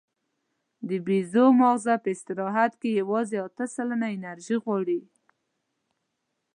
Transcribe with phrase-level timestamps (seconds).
[0.87, 5.01] د بیزو ماغزه په استراحت کې یواځې اته سلنه انرژي غواړي.